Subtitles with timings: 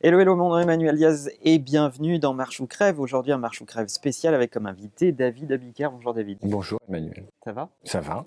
[0.00, 3.00] Hello, hello, mon nom est Emmanuel Diaz et bienvenue dans Marche ou Crève.
[3.00, 5.88] Aujourd'hui, un Marche ou Crève spécial avec comme invité David Abiker.
[5.92, 6.38] Bonjour David.
[6.44, 7.24] Bonjour Emmanuel.
[7.44, 7.68] Ça va?
[7.82, 8.22] Ça va.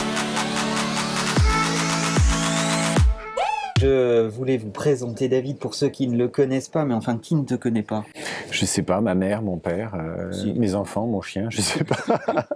[3.80, 7.34] Je voulais vous présenter David pour ceux qui ne le connaissent pas, mais enfin qui
[7.34, 8.04] ne te connaît pas
[8.50, 10.52] Je sais pas, ma mère, mon père, euh, Si.
[10.52, 11.96] mes enfants, mon chien, je sais pas.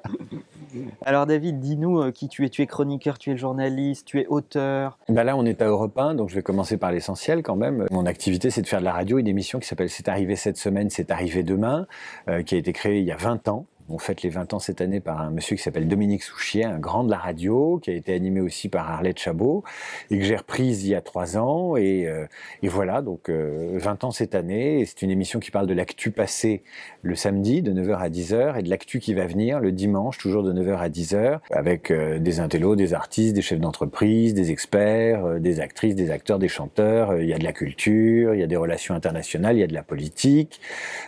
[1.05, 2.49] Alors David, dis-nous euh, qui tu es.
[2.49, 4.99] Tu es chroniqueur, tu es journaliste, tu es auteur.
[5.09, 7.87] bah là, on est à Europe 1, donc je vais commencer par l'essentiel quand même.
[7.91, 10.57] Mon activité, c'est de faire de la radio, une émission qui s'appelle C'est arrivé cette
[10.57, 11.87] semaine, c'est arrivé demain,
[12.29, 13.67] euh, qui a été créée il y a 20 ans.
[13.89, 16.79] On fête les 20 ans cette année par un monsieur qui s'appelle Dominique Souchier, un
[16.79, 19.63] grand de la radio, qui a été animé aussi par Arlette Chabot,
[20.11, 21.77] et que j'ai reprise il y a 3 ans.
[21.77, 22.27] Et, euh,
[22.65, 24.81] voilà, donc euh, 20 ans cette année.
[24.81, 26.65] Et c'est une émission qui parle de l'actu passé
[27.03, 30.43] le samedi de 9h à 10h et de l'actu qui va venir le dimanche, toujours
[30.43, 35.25] de 9h à 10h, avec euh, des intellos, des artistes, des chefs d'entreprise, des experts,
[35.25, 37.21] euh, des actrices, des acteurs, des chanteurs.
[37.21, 39.69] Il y a de la culture, il y a des relations internationales, il y a
[39.69, 40.61] de la politique,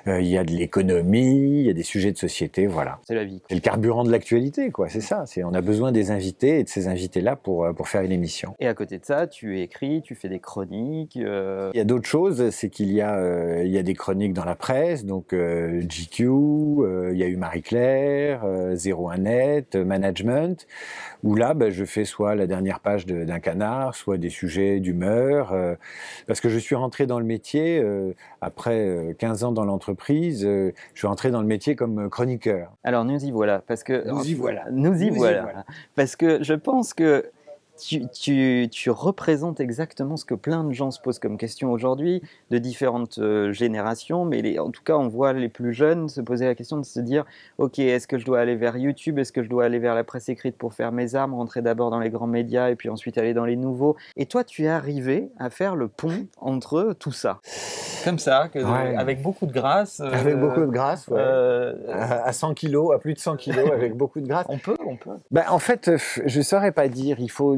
[0.06, 2.99] il y a de l'économie, il y a des sujets de société, voilà.
[3.07, 3.43] C'est la vie.
[3.49, 4.88] C'est le carburant de l'actualité, quoi.
[4.88, 5.24] C'est ça.
[5.27, 8.13] C'est on a besoin des invités et de ces invités-là pour euh, pour faire une
[8.13, 8.55] émission.
[8.60, 11.16] Et à côté de ça, tu écris, tu fais des chroniques.
[11.16, 13.95] euh, Il y a d'autres choses, c'est qu'il y a euh, il y a des
[13.95, 16.25] chroniques dans la presse, donc euh, GQ,
[17.13, 20.66] il y a eu Marie-Claire, euh, 01net, euh, Management,
[21.23, 24.80] où là bah, je fais soit la dernière page de- d'un canard, soit des sujets
[24.80, 25.55] d'humeur,
[26.27, 27.82] parce que je suis rentré dans le métier
[28.41, 32.57] après euh, 15 ans dans l'entreprise, je suis rentré dans le métier comme chroniqueur.
[32.84, 34.64] Alors nous y voilà, parce que Nous y voilà.
[34.70, 35.42] Nous y Nous y voilà.
[35.42, 35.64] voilà.
[35.95, 37.30] Parce que je pense que
[37.79, 42.23] tu, tu, tu représentes exactement ce que plein de gens se posent comme question aujourd'hui,
[42.51, 46.20] de différentes euh, générations, mais les- en tout cas, on voit les plus jeunes se
[46.20, 47.24] poser la question de se dire,
[47.59, 50.04] ok, est-ce que je dois aller vers YouTube, est-ce que je dois aller vers la
[50.04, 53.16] presse écrite pour faire mes armes, rentrer d'abord dans les grands médias et puis ensuite
[53.18, 53.96] aller dans les nouveaux?
[54.16, 57.40] Et toi, tu es arrivé à faire le pont entre tout ça,
[58.04, 58.96] comme ça, que- Ouais.
[58.96, 60.01] avec beaucoup de grâce.
[60.01, 61.16] euh, Avec beaucoup de grâce, ouais.
[61.18, 64.47] euh, à à 100 kilos, à plus de 100 kilos, avec beaucoup de grâce.
[64.50, 65.10] on peut, on peut.
[65.31, 65.91] Ben, en fait,
[66.26, 67.20] je saurais pas dire.
[67.20, 67.54] Il faut,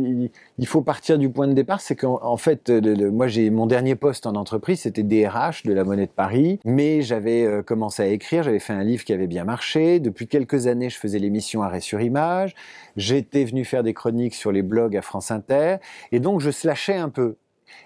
[0.59, 1.81] il, faut partir du point de départ.
[1.81, 5.85] C'est qu'en en fait, moi, j'ai mon dernier poste en entreprise, c'était DRH de la
[5.85, 6.61] Monnaie de Paris.
[6.65, 8.43] Mais j'avais euh, commencé à écrire.
[8.43, 10.01] J'avais fait un livre qui avait bien marché.
[10.01, 12.55] Depuis quelques années, je faisais l'émission Arrêt sur Image.
[12.97, 15.77] J'étais venu faire des chroniques sur les blogs à France Inter.
[16.13, 17.37] Et donc, je slashais un peu.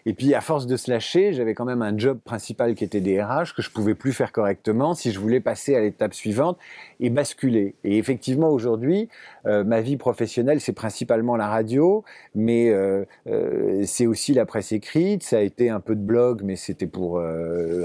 [0.07, 3.01] Et puis, à force de se lâcher, j'avais quand même un job principal qui était
[3.01, 6.59] DRH que je pouvais plus faire correctement si je voulais passer à l'étape suivante
[7.01, 7.75] et basculer.
[7.85, 9.09] Et effectivement, aujourd'hui,
[9.47, 14.73] euh, ma vie professionnelle, c'est principalement la radio, mais euh, euh, c'est aussi la presse
[14.73, 15.23] écrite.
[15.23, 17.21] Ça a été un peu de blog, mais c'était pour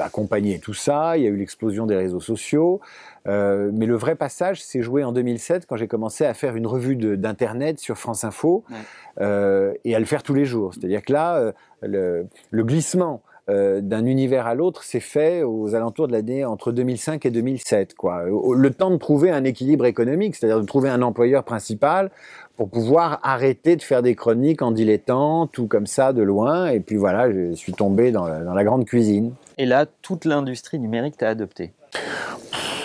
[0.01, 1.17] accompagner tout ça.
[1.17, 2.81] Il y a eu l'explosion des réseaux sociaux.
[3.25, 6.95] Mais le vrai passage s'est joué en 2007 quand j'ai commencé à faire une revue
[6.95, 9.79] d'internet sur France Info Ouais.
[9.83, 10.73] et à le faire tous les jours.
[10.73, 16.11] C'est-à-dire que là, le, glissement euh, d'un univers à l'autre s'est fait aux alentours de
[16.11, 17.95] l'année entre 2005 et 2007.
[17.95, 18.25] Quoi.
[18.29, 22.11] Au- Le temps de trouver un équilibre économique, c'est-à-dire de trouver un employeur principal
[22.57, 26.67] pour pouvoir arrêter de faire des chroniques en dilettante, tout comme ça, de loin.
[26.67, 29.33] Et puis voilà, je suis tombé dans la, dans la grande cuisine.
[29.57, 31.71] Et là, toute l'industrie numérique t'a adopté?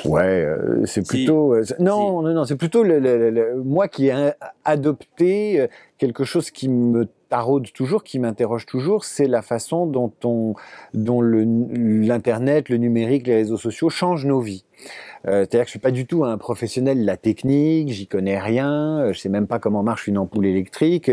[0.04, 3.88] Ouais, euh, c'est plutôt euh, non, non, non, c'est plutôt le, le- le- le- moi
[3.88, 4.32] qui ai
[4.64, 5.66] adopté euh,
[5.98, 10.54] quelque chose qui me taraude toujours, qui m'interroge toujours, c'est la façon dont on,
[10.92, 14.64] dont l'internet, le numérique, les réseaux sociaux changent nos vies.
[15.26, 18.38] Euh, C'est-à-dire que je suis pas du tout un professionnel de la technique, j'y connais
[18.38, 21.10] rien, je sais même pas comment marche une ampoule électrique.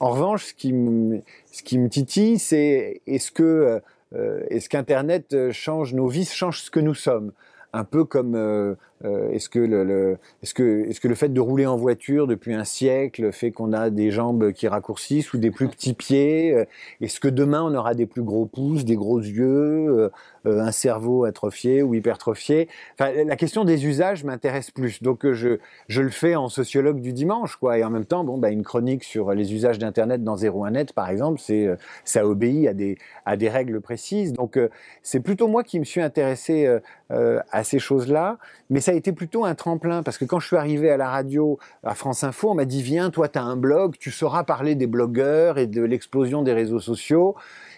[0.00, 1.20] En revanche, ce qui me,
[1.52, 3.80] ce qui me titille, c'est est-ce que
[4.14, 7.32] euh, est-ce qu'Internet change nos vies, change ce que nous sommes?
[7.74, 11.40] Un peu comme euh, est-ce que le, le- est-ce que est-ce que le fait de
[11.40, 15.50] rouler en voiture depuis un siècle fait qu'on a des jambes qui raccourcissent ou des
[15.50, 16.64] plus petits pieds euh,
[17.00, 20.10] Est-ce que demain on aura des plus gros pouces, des gros yeux,
[20.46, 22.68] euh, un cerveau atrophié ou hypertrophié?
[22.98, 25.02] Enfin, la question des usages m'intéresse plus.
[25.02, 27.78] Donc je je le fais en sociologue du dimanche quoi.
[27.78, 31.10] Et en même temps bon bah une chronique sur les usages d'internet dans 01net par
[31.10, 31.68] exemple, c'est
[32.04, 34.32] ça obéit à des à des règles précises.
[34.32, 34.58] Donc
[35.02, 36.78] c'est plutôt moi qui me suis intéressé
[37.10, 38.38] à ces choses-là,
[38.70, 41.08] mais ça a été plutôt un tremplin parce que quand je suis arrivé à la
[41.08, 44.44] radio à France Info, on m'a dit viens, toi tu as un blog, tu sauras
[44.44, 47.34] parler des blogueurs et de l'explosion des réseaux sociaux.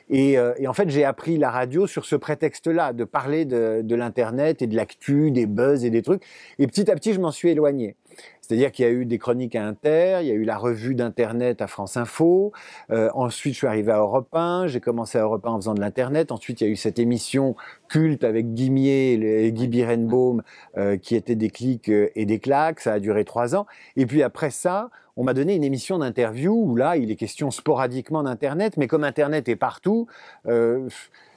[0.08, 3.82] Et, euh, et en fait, j'ai appris la radio sur ce prétexte-là, de parler de,
[3.82, 6.22] de l'internet et de l'actu, des buzz et des trucs.
[6.58, 7.96] Et petit à petit, je m'en suis éloigné.
[8.40, 10.94] C'est-à-dire qu'il y a eu des chroniques à Inter, il y a eu la revue
[10.94, 12.52] d'Internet à France Info.
[12.90, 14.68] Euh, ensuite, je suis arrivé à Europe 1.
[14.68, 16.30] J'ai commencé à Europe 1 en faisant de l'Internet.
[16.30, 17.56] Ensuite, il y a eu cette émission
[17.88, 20.42] culte avec Guy Mier et Guy Birenbaum
[20.76, 22.80] euh, qui était des clics et des claques.
[22.80, 23.66] Ça a duré trois ans.
[23.96, 27.50] Et puis après ça, on m'a donné une émission d'interview où là, il est question
[27.50, 28.76] sporadiquement d'Internet.
[28.76, 30.06] Mais comme Internet est partout,
[30.46, 30.88] euh,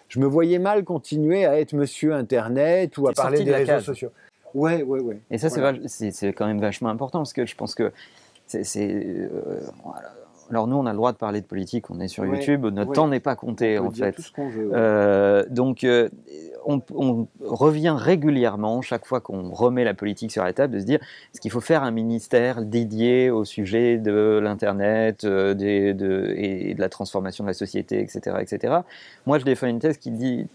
[0.09, 4.11] je me voyais mal continuer à être monsieur Internet ou à parler des réseaux sociaux.
[4.53, 5.19] Ouais, ouais, ouais.
[5.31, 7.91] Et ça, c'est quand même vachement important parce que je pense que
[8.47, 8.67] c'est.
[8.77, 9.61] Euh,
[10.49, 12.93] alors nous, on a le droit de parler de politique, on est sur YouTube, notre
[12.93, 14.13] temps n'est pas compté en fait.
[14.13, 16.09] Tout ce veut, euh, donc euh,
[16.65, 20.99] on, revient régulièrement, chaque fois qu'on remet la politique sur la table, de se dire
[21.33, 26.79] est-ce qu'il faut faire un ministère dédié au sujet de l'Internet euh, de, et de
[26.79, 28.77] la transformation de la société, etc., etc.
[29.25, 30.47] Moi, je défends une thèse qui dit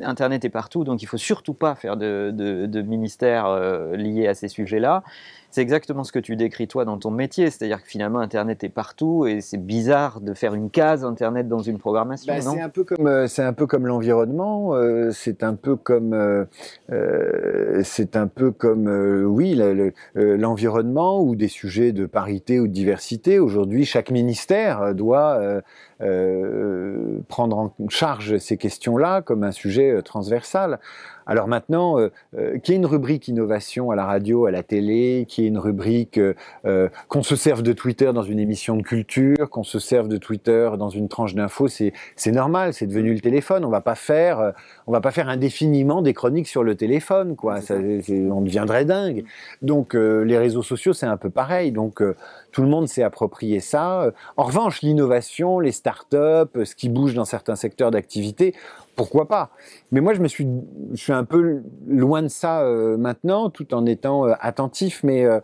[0.00, 4.26] Internet est partout, donc il faut surtout pas faire de, de, de ministère euh, lié
[4.26, 5.02] à ces sujets-là
[5.52, 8.70] c'est exactement ce que tu décris toi dans ton métier, c'est-à-dire que finalement Internet est
[8.70, 12.32] partout et c'est bizarre de faire une case Internet dans une programmation.
[12.32, 15.76] Bah, c'est un peu comme euh, c'est un peu comme l'environnement, euh, c'est un peu
[15.76, 18.88] comme euh, c'est un peu comme
[19.26, 19.60] oui
[20.14, 23.38] l'environnement ou des sujets de parité ou de diversité.
[23.38, 25.38] Aujourd'hui, chaque ministère doit
[27.28, 30.80] prendre en charge ces questions-là comme un sujet transversal.
[31.26, 34.62] Alors maintenant, euh, euh, qu'il y ait une rubrique innovation à la radio, à la
[34.62, 38.76] télé, qu'il y ait une rubrique euh, qu'on se serve de Twitter dans une émission
[38.76, 43.14] de culture, qu'on se serve de Twitter dans une tranche d'infos, c'est normal, c'est devenu
[43.14, 43.64] le téléphone.
[43.64, 44.52] On va pas faire,
[44.86, 47.60] on va pas faire indéfiniment des chroniques sur le téléphone, quoi.
[47.60, 49.24] Ça, on deviendrait dingue.
[49.60, 51.72] Donc les réseaux sociaux, c'est un peu pareil.
[51.72, 52.02] Donc
[52.52, 54.12] tout le monde s'est approprié ça.
[54.36, 58.54] En revanche, l'innovation, les startups, ce qui bouge dans certains secteurs d'activité,
[58.96, 59.50] pourquoi pas
[59.90, 60.46] Mais moi, je me suis,
[60.92, 65.02] je suis un peu loin de ça euh, maintenant, tout en étant euh, attentif.
[65.02, 65.40] Mais euh,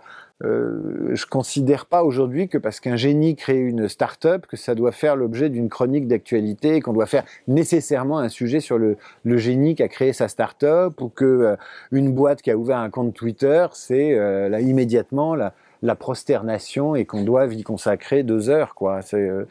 [1.14, 5.16] je considère pas aujourd'hui que parce qu'un génie crée une start-up, que ça doit faire
[5.16, 9.82] l'objet d'une chronique d'actualité, qu'on doit faire nécessairement un sujet sur le, le génie qui
[9.82, 11.56] a créé sa start-up, ou que
[11.90, 14.14] une boîte qui a ouvert un compte Twitter, c'est
[14.48, 18.74] là immédiatement la la prosternation et qu'on doit y consacrer deux heures.
[18.74, 19.02] quoi.
[19.02, 19.46] C'est euh,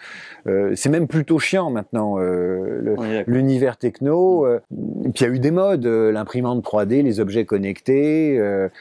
[0.48, 4.46] euh même plutôt chiant maintenant, euh, l'univers techno.
[4.46, 8.40] Euh, puis il y a eu des modes, l'imprimante 3D, les objets connectés.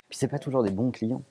[0.08, 1.22] Puis c'est pas toujours des bons clients.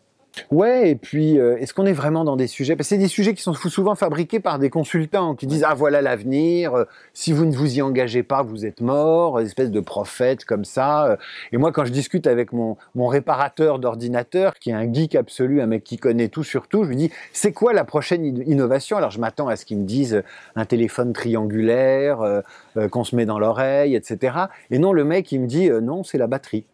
[0.51, 2.75] Ouais, et puis euh, est-ce qu'on est vraiment dans des sujets?
[2.75, 5.73] Parce que c'est des sujets qui sont souvent fabriqués par des consultants qui disent ah
[5.73, 6.73] voilà l'avenir.
[6.73, 9.39] Euh, si vous ne vous y engagez pas, vous êtes mort.
[9.39, 11.07] Des espèces de prophètes comme ça.
[11.07, 11.17] Euh.
[11.51, 15.61] Et moi, quand je discute avec mon mon réparateur d'ordinateur, qui est un geek absolu,
[15.61, 18.97] un mec qui connaît tout sur tout, je lui dis c'est quoi la prochaine innovation?
[18.97, 20.23] Alors je m'attends à ce qu'ils me disent
[20.55, 22.43] un téléphone triangulaire
[22.91, 24.37] qu'on se met dans l'oreille, etc.
[24.69, 26.65] Et non, le mec il me dit non, c'est la batterie.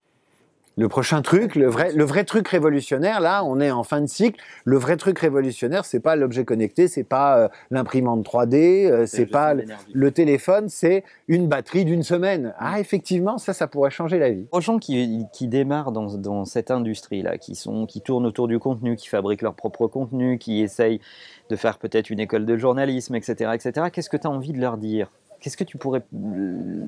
[0.77, 4.05] Le prochain truc, le vrai, le vrai truc révolutionnaire, là, on est en fin de
[4.05, 4.41] cycle.
[4.63, 9.25] Le vrai truc révolutionnaire, c'est pas l'objet connecté, c'est pas euh, l'imprimante 3D, euh, c'est
[9.25, 12.53] pas le, téléphone, c'est une batterie d'une semaine.
[12.57, 14.47] Ah, effectivement, ça, ça pourrait changer la vie.
[14.53, 18.57] Aux gens qui, qui démarrent dans, dans cette industrie-là, qui sont, qui tournent autour du
[18.57, 21.01] contenu, qui fabriquent leur propre contenu, qui essayent
[21.49, 23.87] de faire peut-être une école de journalisme, etc., etc.
[23.91, 25.11] Qu'est-ce que tu as envie de leur dire?
[25.41, 26.85] Qu'est-ce que tu pourrais euh,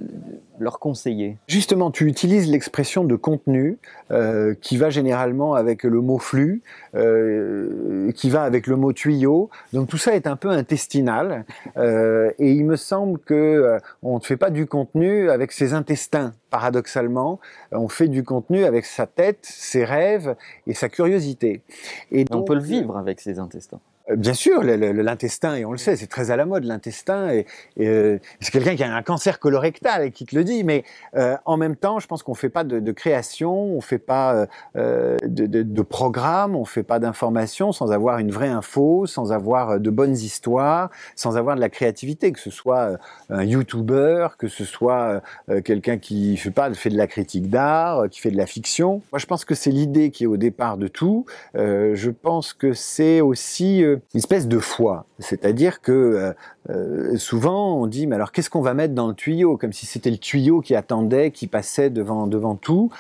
[0.59, 1.38] leur conseiller?
[1.47, 3.79] Justement, tu utilises l'expression de contenu
[4.11, 6.61] euh, qui va généralement avec le mot flux,
[6.94, 9.50] euh, qui va avec le mot tuyau.
[9.73, 11.45] Donc tout ça est un peu intestinal.
[11.75, 16.35] et il me semble que on ne fait pas du contenu avec ses intestins.
[16.51, 17.39] Paradoxalement,
[17.71, 20.35] on fait du contenu avec sa tête, ses rêves
[20.67, 21.63] et sa curiosité.
[22.11, 23.79] Et on peut le vivre avec ses intestins.
[24.09, 27.45] Euh, bien sûr, l'intestin, et on le sait, c'est très à la mode l'intestin, et,
[27.79, 30.83] euh, c'est quelqu'un qui a un cancer colorectal et qui te le dit, mais
[31.15, 35.18] euh, en même temps, je pense qu'on fait pas de, création, on fait pas de,
[35.45, 40.16] de, programme, on fait pas d'information sans avoir une vraie info, sans avoir de bonnes
[40.16, 42.97] histoires, sans avoir de la créativité, que ce soit
[43.30, 45.21] un YouTuber, que ce soit
[45.63, 49.01] quelqu'un qui fait pas fait de la critique d'art, qui fait de la fiction.
[49.11, 51.25] Moi, je pense que c'est l'idée qui est au départ de tout.
[51.56, 53.83] je pense que c'est aussi
[54.14, 54.97] espèce de foi.
[55.23, 56.33] C'est-à-dire que euh,
[56.69, 59.57] euh, souvent on dit mais alors qu'est-ce qu'on va mettre dans le tuyau?
[59.57, 62.92] Comme si c'était le tuyau qui attendait qui passait devant devant tout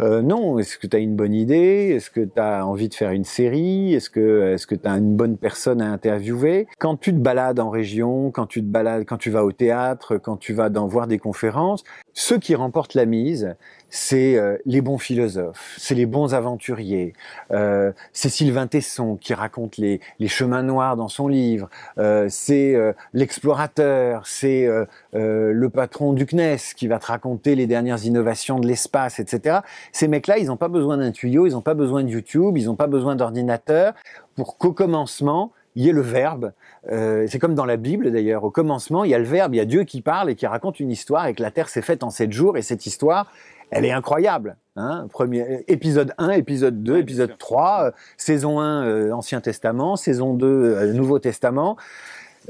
[0.00, 1.92] euh, non est-ce que tu as une bonne idée?
[1.94, 3.94] Est-ce que tu as envie de faire une série?
[3.94, 6.66] Est-ce que tu as une bonne personne à interviewer?
[6.78, 10.16] Quand tu te balades en région quand tu te balades quand tu vas au théâtre
[10.16, 11.84] quand tu vas dans voir des conférences
[12.14, 13.54] ceux qui remportent la mise
[13.92, 17.12] c'est euh, les bons philosophes, c'est les bons aventuriers.
[17.50, 21.68] Euh, c'est Sylvain Tesson qui raconte les, les, chemins noirs dans son livre.
[21.98, 27.66] Euh, c'est euh, l'explorateur, c'est euh, le patron du CNES qui va te raconter les
[27.66, 29.60] dernières innovations de l'espace, etc.
[29.92, 32.66] Ces mecs-là, ils n'ont pas besoin d'un tuyau, ils n'ont pas besoin de YouTube, ils
[32.66, 33.94] n'ont pas besoin d'ordinateur
[34.36, 36.52] pour qu'au commencement, il y ait le verbe.
[36.90, 38.44] Euh, c'est comme dans la Bible d'ailleurs.
[38.44, 40.46] Au commencement, il y a le verbe, il y a Dieu qui parle et qui
[40.46, 43.32] raconte une histoire et que la terre s'est faite en sept jours et cette histoire,
[43.70, 44.56] elle est incroyable.
[44.76, 51.18] Hein Premier, épisode 1, épisode 2, épisode 3, saison 1, Ancien Testament, saison 2, Nouveau
[51.18, 51.76] Testament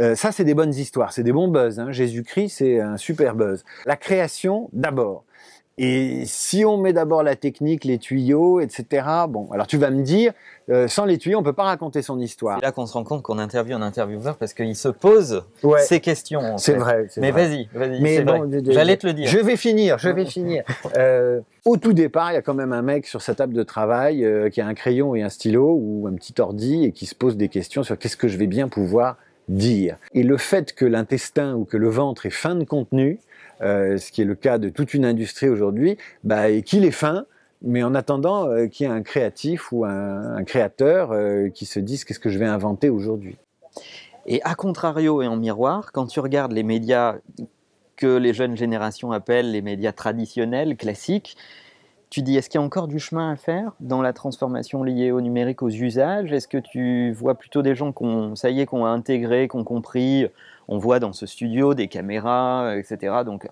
[0.00, 1.78] Euh, ça, c'est des bonnes histoires, c'est des bons buzz.
[1.78, 1.92] Hein.
[1.92, 3.62] Jésus-Christ, c'est un super buzz.
[3.84, 5.24] La création, d'abord.
[5.84, 9.04] Et si on met d'abord la technique, les tuyaux, etc.
[9.28, 10.32] Bon, alors tu vas me dire,
[10.70, 12.60] euh, sans les tuyaux, on peut pas raconter son histoire.
[12.60, 15.42] C'est là qu'on se rend compte qu'on interviewe un intervieweur parce qu'il se pose
[15.78, 16.56] ces questions.
[16.56, 17.08] C'est vrai.
[17.16, 18.00] Mais vas-y, vas-y.
[18.00, 19.26] Mais bon, j'allais te le dire.
[19.26, 20.62] Je vais finir, je vais finir.
[20.96, 23.62] Euh, au tout départ, il y a quand même un mec sur sa table de
[23.62, 27.06] travail euh, qui a un crayon et un stylo ou un petit ordi et qui
[27.06, 29.16] se pose des questions sur qu'est-ce que je vais bien pouvoir
[29.48, 29.96] dire.
[30.12, 33.20] Et le fait que l'intestin ou que le ventre est fin de contenu,
[33.62, 36.90] euh, ce qui est le cas de toute une industrie aujourd'hui, bah, et qu'il est
[36.90, 37.26] fin,
[37.62, 41.78] mais en attendant euh, qu'il y ait un créatif ou un, créateur euh, qui se
[41.78, 43.36] dise qu'est-ce que je vais inventer aujourd'hui.
[44.26, 47.16] Et à contrario et en miroir, quand tu regardes les médias
[47.96, 51.36] que les jeunes générations appellent les médias traditionnels, classiques,
[52.12, 55.12] tu dis, est-ce qu'il y a encore du chemin à faire dans la transformation liée
[55.12, 56.30] au numérique, aux usages?
[56.30, 59.48] Est-ce que tu vois plutôt des gens qui ont, ça y est, qui ont intégré,
[59.48, 60.26] qui ont compris
[60.68, 63.22] On voit dans ce studio des caméras, etc.
[63.24, 63.48] Donc,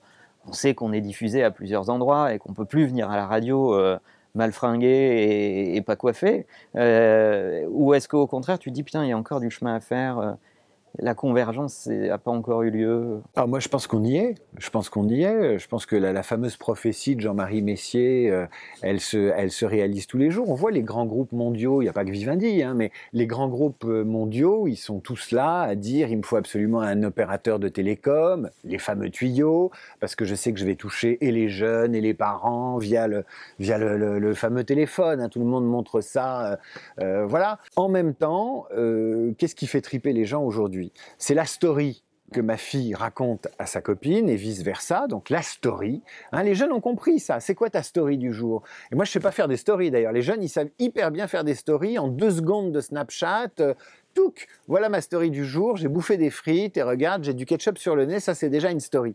[0.47, 3.27] on sait qu'on est diffusé à plusieurs endroits et qu'on peut plus venir à la
[3.27, 3.99] radio euh,
[4.35, 6.47] mal fringué et, pas coiffé.
[6.77, 9.81] Euh, ou est-ce qu'au contraire, tu dis, putain, il y a encore du chemin à
[9.81, 10.33] faire euh,
[10.99, 14.35] la convergence n'a pas encore eu lieu ah, Moi, je pense qu'on y est.
[14.59, 15.59] Je pense qu'on y est.
[15.59, 18.47] Je pense que la, fameuse prophétie de Jean-Marie Messier, euh,
[18.83, 20.51] elle, se, réalise tous les jours.
[20.51, 23.27] On voit les grands groupes mondiaux, il n'y a pas que Vivendi, hein, mais les
[23.27, 27.03] grands groupes euh, mondiaux, ils sont tous là à dire il me faut absolument un
[27.03, 29.71] opérateur de télécom, les fameux tuyaux,
[30.01, 33.07] parce que je sais que je vais toucher et les jeunes et les parents via
[33.07, 33.25] le,
[33.59, 35.21] via le, fameux téléphone.
[35.21, 35.29] Hein.
[35.29, 36.59] tout le monde montre ça.
[37.01, 37.59] Euh, voilà.
[37.77, 38.67] En même temps,
[39.39, 40.80] qu'est-ce qui fait triper les gens aujourd'hui?
[41.19, 45.07] C'est la story que ma fille raconte à sa copine et vice versa.
[45.09, 46.03] Donc la story.
[46.33, 47.41] Hein, les jeunes ont compris ça.
[47.41, 48.63] C'est quoi ta story du jour?
[48.93, 50.13] Et moi, je sais pas faire des stories d'ailleurs.
[50.13, 53.51] Les jeunes, ils savent hyper bien faire des stories en deux secondes de Snapchat.
[53.61, 53.75] Euh,
[54.69, 55.77] voilà ma story du jour.
[55.77, 58.21] J'ai bouffé des frites et regarde, j'ai du ketchup sur le nez.
[58.21, 59.15] Ça, c'est déjà une story.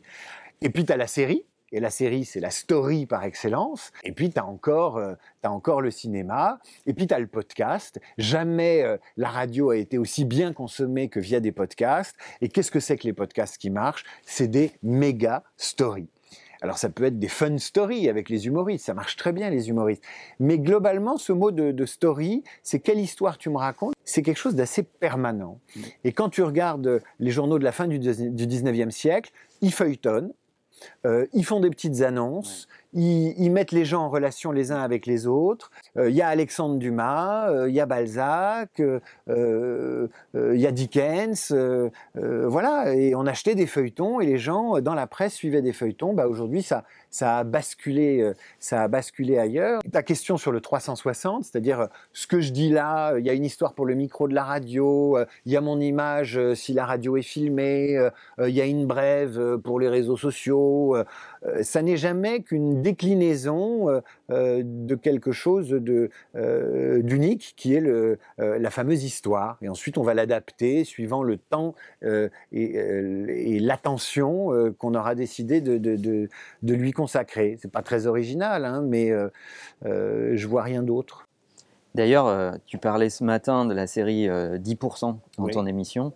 [0.61, 3.91] Et puis tu as la série et la série, c'est la story par excellence.
[4.03, 6.59] Et puis, tu as, encore, euh, encore le cinéma.
[6.85, 7.99] Et puis, tu as le podcast.
[8.17, 12.15] Jamais euh, la radio a été aussi bien consommée que via des podcasts.
[12.41, 14.05] Et qu'est-ce que c'est que les podcasts qui marchent?
[14.25, 16.09] C'est des méga stories.
[16.61, 19.69] Alors ça peut être des fun stories avec les humoristes, ça marche très bien les
[19.69, 20.03] humoristes.
[20.39, 24.55] Mais globalement, ce mot de, story, c'est quelle histoire tu me racontes, c'est quelque chose
[24.55, 25.59] d'assez permanent.
[26.03, 29.31] Et quand tu regardes les journaux de la fin du, du 19e siècle,
[29.61, 30.31] ils feuilletonnent,
[31.05, 35.05] euh, ils font des petites annonces, ils, mettent les gens en relation les uns avec
[35.05, 35.69] les autres.
[35.97, 41.53] Euh, il y a Alexandre Dumas, euh, il y a Balzac, il y a Dickens,
[42.13, 42.93] voilà.
[42.93, 46.13] Et on achetait des feuilletons et les gens dans la presse suivaient des feuilletons.
[46.13, 49.81] Bah, aujourd'hui, ça, ça a basculé, ça a basculé ailleurs.
[49.93, 53.45] Ta question sur le 360, c'est-à-dire ce que je dis là, il y a une
[53.45, 57.15] histoire pour le micro de la radio, il y a mon image si la radio
[57.15, 57.97] est filmée,
[58.39, 60.97] il y a une brève pour les réseaux sociaux.
[61.61, 67.79] ça n'est jamais qu'une déclinaison euh, euh, de quelque chose de euh, d'unique qui est
[67.79, 69.57] le, la fameuse histoire.
[69.61, 71.73] Et ensuite, on va l'adapter suivant le temps
[72.51, 76.27] et, l'attention qu'on aura décidé de, de,
[76.61, 77.57] de, lui consacrer.
[77.61, 79.11] C'est pas très original, hein, mais
[79.83, 81.27] je vois rien d'autre.
[81.95, 86.13] D'ailleurs, tu parlais ce matin de la série 10% dans ton émission.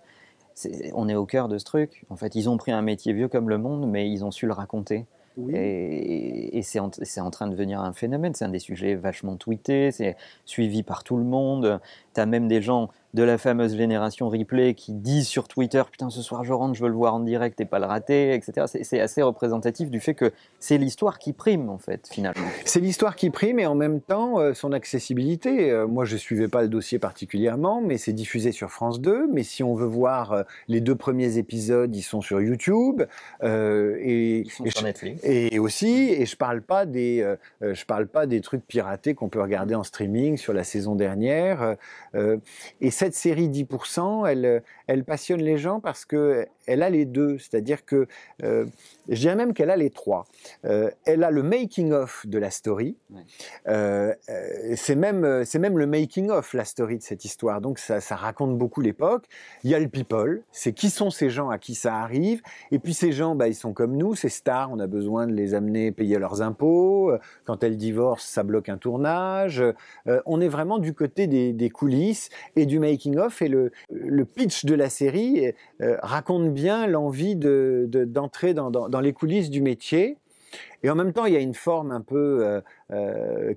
[0.93, 2.05] on est au cœur de ce truc.
[2.09, 4.45] En fait, ils ont pris un métier vieux comme le monde, mais ils ont su
[4.45, 5.05] le raconter.
[5.53, 6.89] Et, c'est en,
[7.31, 8.33] train de devenir un phénomène.
[8.33, 11.79] C'est un des sujets vachement tweetés, c'est suivi par tout le monde.
[12.13, 16.09] Tu as même des gens de la fameuse génération replay qui disent sur Twitter Putain,
[16.09, 18.67] ce soir je rentre, je veux le voir en direct et pas le rater, etc.
[18.83, 22.47] C'est assez représentatif du fait que c'est l'histoire qui prime, en fait, finalement.
[22.65, 25.71] C'est l'histoire qui prime et en même temps euh, son accessibilité.
[25.71, 29.27] Euh, moi, je suivais pas le dossier particulièrement, mais c'est diffusé sur France 2.
[29.31, 33.03] Mais si on veut voir euh, les deux premiers épisodes, ils sont sur YouTube.
[33.43, 35.21] et, ils sont sur Netflix.
[35.23, 39.41] Et aussi, et je parle pas des, je parle pas des trucs piratés qu'on peut
[39.41, 41.75] regarder en streaming sur la saison dernière.
[42.81, 47.37] et cette série 10%, elle, elle passionne les gens parce que elle a les deux,
[47.37, 48.07] c'est-à-dire que
[48.43, 48.65] euh,
[49.07, 50.25] je dirais même qu'elle a les trois.
[50.65, 52.97] Euh, elle a le making of de la story.
[53.67, 54.13] Euh,
[54.75, 57.61] c'est même le making of la story de cette histoire.
[57.61, 59.25] Donc ça, ça raconte beaucoup l'époque.
[59.63, 62.41] Il y a le people, c'est qui sont ces gens à qui ça arrive.
[62.71, 64.69] Et puis ces gens, bah, ils sont comme nous, ces stars.
[64.71, 67.13] On a besoin de les amener payer leurs impôts.
[67.45, 69.63] Quand elles divorcent, ça bloque un tournage.
[70.25, 72.88] on est vraiment du côté des, des coulisses et du making
[73.41, 79.61] et le, le pitch de la série raconte bien l'envie d'entrer dans, les coulisses du
[79.61, 80.17] métier.
[80.83, 82.61] Et en même temps, il y a une forme un peu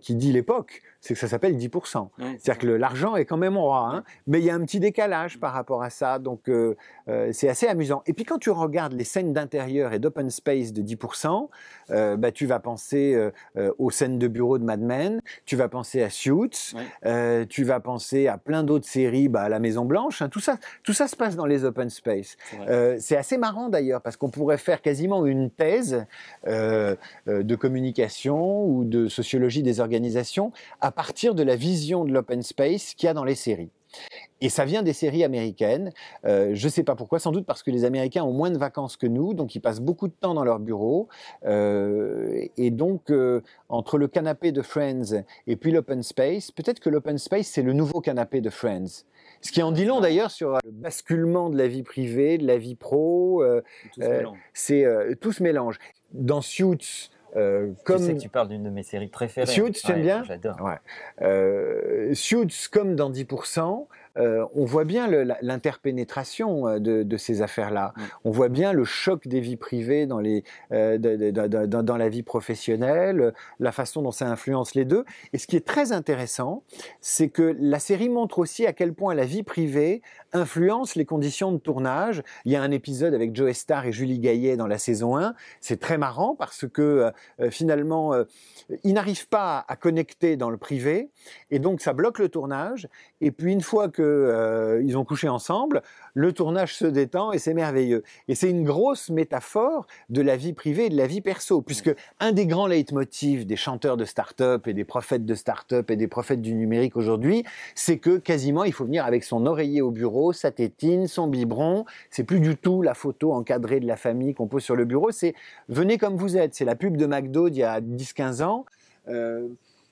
[0.00, 2.09] qui dit l'époque c'est que ça s'appelle 10%.
[2.17, 5.41] C'est-à-dire que l'argent est quand même roi, hein, mais il y a un petit décalage
[5.41, 6.76] par rapport à ça, donc euh,
[7.09, 8.05] euh, c'est assez amusant.
[8.07, 11.49] Et puis quand tu regardes les scènes d'intérieur et d'open space de 10%,
[11.91, 13.31] euh, bah, tu vas penser
[13.79, 16.75] aux scènes de bureau de Mad Men, tu vas penser à Suits,
[17.49, 20.57] tu vas penser à plein d'autres séries, bah, à la Maison Blanche, hein, tout ça,
[20.85, 22.37] tout ça se passe dans les open space.
[23.00, 26.07] C'est assez marrant d'ailleurs parce qu'on pourrait faire quasiment une thèse
[27.26, 32.95] de communication ou de sociologie des organisations à partir de la vision de l'open space
[32.95, 33.71] qu'il y a dans les séries.
[34.40, 35.92] Et ça vient des séries américaines.
[36.25, 38.59] Euh, je ne sais pas pourquoi, sans doute parce que les Américains ont moins de
[38.59, 41.09] vacances que nous, donc ils passent beaucoup de temps dans leur bureau.
[41.45, 46.90] Euh, et donc, euh, entre le canapé de Friends et puis l'open space, peut-être que
[46.90, 49.04] l'open space, c'est le nouveau canapé de Friends.
[49.42, 52.58] Ce qui en dit long d'ailleurs sur le basculement de la vie privée, de la
[52.58, 53.44] vie pro.
[54.54, 54.87] c'est
[55.20, 55.78] tout se mélange.
[56.12, 57.99] Dans Suits, euh, comme...
[57.99, 59.46] Je sais que tu parles d'une de mes séries préférées.
[59.46, 60.25] Suits, tu aimes bien?
[60.25, 60.61] J'adore.
[60.61, 60.78] Ouais.
[61.22, 63.87] Euh, Suits, comme dans 10%,
[64.19, 65.09] euh, on voit bien
[65.40, 67.95] l'interpénétration euh, de, ces affaires-là.
[68.25, 73.33] On voit bien le choc des vies privées dans, les, euh, dans, la vie professionnelle,
[73.61, 75.04] la façon dont ça influence les deux.
[75.33, 76.64] Et ce qui est très intéressant,
[77.00, 80.02] c'est que la série montre aussi à quel point la vie privée
[80.33, 82.23] influence les conditions de tournage.
[82.45, 85.35] Il y a un épisode avec Joe Star et Julie Gaillet dans la saison 1.
[85.61, 87.11] C'est très marrant parce que
[87.50, 88.14] finalement,
[88.83, 91.11] ils n'arrivent pas à connecter dans le privé
[91.50, 92.88] et donc ça bloque le tournage.
[93.21, 95.82] Et puis une fois que euh, ils ont couché ensemble,
[96.14, 98.02] le tournage se détend et c'est merveilleux.
[98.28, 101.94] Et c'est une grosse métaphore de la vie privée et de la vie perso, puisque
[102.21, 106.09] un des grands leitmotifs des chanteurs de start-up et des prophètes de start-up et des
[106.09, 107.44] prophètes du numérique aujourd'hui,
[107.75, 111.85] c'est que quasiment il faut venir avec son oreiller au bureau, sa tétine, son biberon.
[112.11, 115.11] C'est plus du tout la photo encadrée de la famille qu'on pose sur le bureau,
[115.11, 115.35] c'est
[115.68, 116.54] venez comme vous êtes.
[116.54, 118.64] C'est la pub de McDo d'il y a 10-15 ans.
[119.09, 119.49] Euh,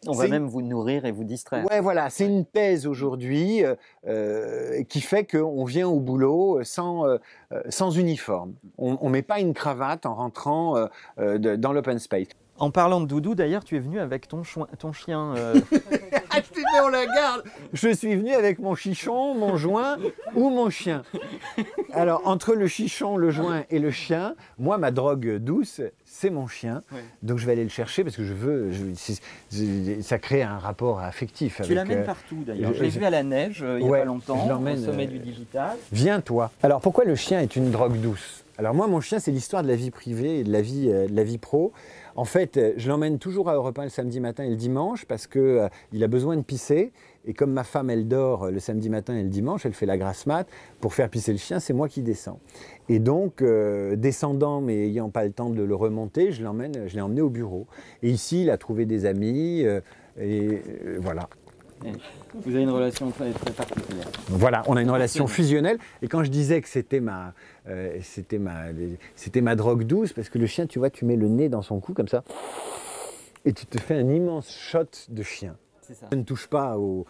[0.07, 1.66] on va même vous nourrir et vous distraire.
[1.71, 3.75] Ouais, voilà, c'est une thèse aujourd'hui euh,
[4.07, 7.19] euh, qui fait qu'on vient au boulot sans, euh,
[7.69, 8.54] sans uniforme.
[8.78, 10.88] On ne met pas une cravate en rentrant
[11.19, 12.28] dans l'open space.
[12.61, 14.43] En parlant de doudou, d'ailleurs, tu es venu avec ton,
[14.79, 15.35] ton chien.
[16.33, 17.42] Ah, on la garde
[17.73, 19.96] Je suis venu avec mon chichon, mon joint
[20.35, 21.03] ou mon chien.
[21.92, 26.46] Alors, entre le chichon, le joint et le chien, moi, ma drogue douce, c'est mon
[26.46, 26.83] chien.
[27.23, 28.70] Donc je vais aller le chercher parce que je veux.
[30.03, 31.61] ça crée un rapport affectif.
[31.64, 32.75] Tu l'amènes euh, partout d'ailleurs.
[32.75, 35.18] Je l'ai vu à la neige euh, il n'y a pas longtemps, au sommet du
[35.18, 35.77] digital.
[35.92, 36.51] Viens toi.
[36.62, 38.44] Alors pourquoi le chien est une drogue douce?
[38.61, 41.09] Alors moi, mon chien, c'est l'histoire de la vie privée et de la vie, euh,
[41.09, 41.73] de pro.
[42.14, 45.27] En fait, je l'emmène toujours à Europe 1 le samedi matin et le dimanche parce
[45.27, 46.92] qu'il a besoin de pisser
[47.27, 49.99] et comme ma femme, elle dort le samedi matin et le dimanche, elle fait la
[49.99, 50.46] grasse mat,
[50.81, 52.38] pour faire pisser le chien, c'est moi qui descends.
[52.88, 56.94] Et donc, euh, descendant, mais ayant pas le temps de le remonter, je l'emmène, je
[56.94, 57.66] l'ai emmené au bureau.
[58.03, 59.81] Et ici, il a trouvé des amis, euh,
[60.18, 61.29] et euh, voilà.
[62.35, 64.07] Vous avez une relation très, particulière.
[64.29, 65.79] Voilà, on a une relation fusionnelle.
[66.03, 67.33] Et quand je disais que c'était ma,
[68.03, 68.66] c'était ma,
[69.14, 71.62] c'était ma drogue douce, parce que le chien, tu vois, tu mets le nez dans
[71.62, 72.23] son cou comme ça,
[73.45, 75.57] et tu te fais un immense shot de chien.
[76.12, 77.07] Je ne touche pas au,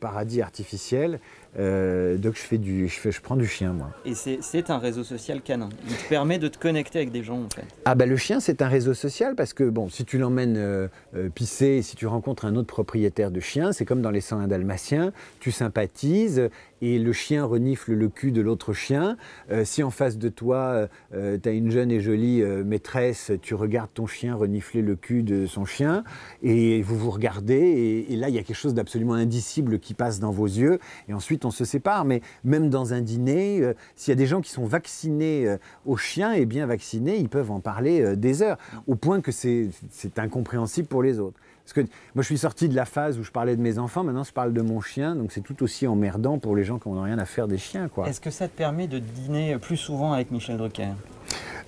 [0.00, 1.20] paradis artificiel,
[1.58, 3.90] euh, donc je, fais du, je, fais, je prends du chien, moi.
[4.04, 5.68] Et c'est un réseau social canin.
[5.88, 7.64] Il te permet de te connecter avec des gens, en fait.
[7.84, 10.88] Ah, bah le chien, c'est un réseau social parce que, bon, si tu l'emmènes euh,
[11.14, 14.48] euh, pisser, si tu rencontres un autre propriétaire de chien, c'est comme dans les 101
[14.48, 16.48] dalmatiens, tu sympathises
[16.80, 19.16] et le chien renifle le cul de l'autre chien.
[19.62, 24.08] si en face de toi, tu as une jeune et jolie maîtresse, tu regardes ton
[24.08, 26.02] chien renifler le cul de son chien
[26.42, 29.94] et vous vous regardez et, et là, il y a quelque chose d'absolument indicible qui
[29.94, 30.80] passe dans vos yeux.
[31.08, 32.04] Et ensuite, on se sépare.
[32.04, 35.58] Mais même dans un dîner, euh, s'il y a des gens qui sont vaccinés euh,
[35.86, 38.58] aux chiens et bien vaccinés, ils peuvent en parler euh, des heures.
[38.86, 39.70] Au point que c'est
[40.16, 41.38] incompréhensible pour les autres.
[41.64, 44.02] Parce que moi, je suis sorti de la phase où je parlais de mes enfants,
[44.02, 46.88] maintenant je parle de mon chien, donc c'est tout aussi emmerdant pour les gens qui
[46.88, 47.88] n'ont rien à faire des chiens.
[48.06, 50.92] Est-ce que ça te permet de dîner plus souvent avec Michel Drucker?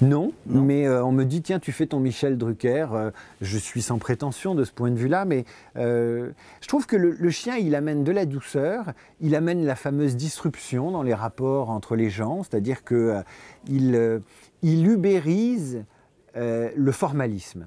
[0.01, 2.89] Non, mais euh, on me dit tiens tu fais ton Michel Drucker.
[2.93, 5.45] Euh, je suis sans prétention de ce point de vue-là, mais
[5.77, 6.31] euh,
[6.61, 10.91] je trouve que le, chien il amène de la douceur, il amène la fameuse disruption
[10.91, 13.23] dans les rapports entre les gens, c'est-à-dire que
[13.69, 14.21] il,
[14.63, 15.85] il ubérise
[16.35, 17.67] le formalisme.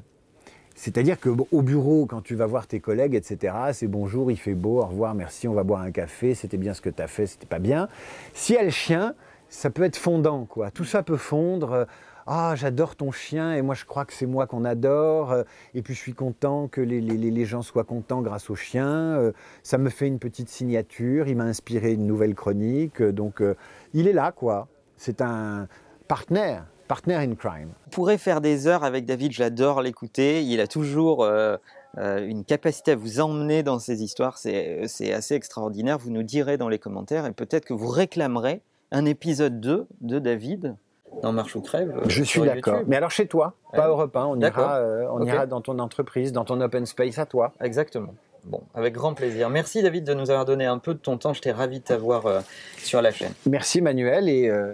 [0.77, 4.79] C'est-à-dire qu'au bureau, quand tu vas voir tes collègues, etc., c'est bonjour, il fait beau,
[4.79, 7.25] au revoir, merci, on va boire un café, c'était bien ce que tu as fait,
[7.25, 7.89] c'était pas bien.
[8.35, 9.15] Si elle chien,
[9.49, 10.69] ça peut être fondant, quoi.
[10.69, 11.87] Tout ça peut fondre.
[12.27, 15.33] Ah, j'adore ton chien et moi je crois que c'est moi qu'on adore.
[15.73, 19.31] Et puis je suis content que les, les, gens soient contents grâce au chien.
[19.63, 21.27] Ça me fait une petite signature.
[21.27, 23.01] Il m'a inspiré une nouvelle chronique.
[23.01, 23.55] Donc euh,
[23.93, 24.67] il est là, quoi.
[24.97, 25.67] C'est un
[26.07, 26.65] partenaire.
[26.87, 27.69] Partner in crime.
[27.87, 30.43] On pourrait faire des heures avec David, j'adore l'écouter.
[30.43, 31.57] Il a toujours euh,
[31.97, 35.97] euh, une capacité à vous emmener dans ses histoires, c'est c'est assez extraordinaire.
[35.97, 40.19] Vous nous direz dans les commentaires et peut-être que vous réclamerez un épisode 2 de
[40.19, 40.75] David
[41.23, 41.93] dans Marche ou Crève.
[41.97, 42.81] euh, Je suis d'accord.
[42.87, 43.87] Mais alors chez toi, pas Ouais.
[43.87, 47.25] Europe 1, on ira, euh, on ira dans ton entreprise, dans ton open space à
[47.25, 47.53] toi.
[47.61, 48.13] Exactement.
[48.45, 49.49] Bon, avec grand plaisir.
[49.49, 51.33] Merci David de nous avoir donné un peu de ton temps.
[51.33, 52.39] J'étais ravi de t'avoir euh,
[52.77, 53.33] sur la chaîne.
[53.45, 54.73] Merci Manuel et euh,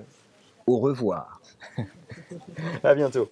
[0.67, 1.39] au revoir.
[2.83, 3.29] À bientôt.